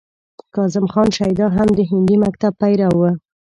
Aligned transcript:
کاظم 0.55 0.85
خان 0.93 1.07
شیدا 1.17 1.47
هم 1.55 1.67
د 1.77 1.79
هندي 1.91 2.15
مکتب 2.25 2.51
پیرو 2.61 2.89
و. 2.99 3.01